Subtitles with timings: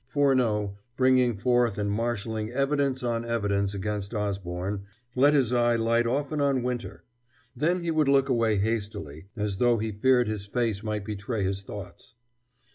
[0.07, 4.83] Furneaux, bringing forth and marshaling evidence on evidence against Osborne,
[5.15, 7.03] let his eye light often on Winter;
[7.55, 11.61] then he would look away hastily as though he feared his face might betray his
[11.61, 12.15] thoughts.